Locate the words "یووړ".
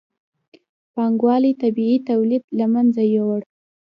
3.13-3.41